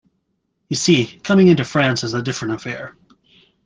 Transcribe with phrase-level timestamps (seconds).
[0.69, 2.95] You see, coming into France is a different affair.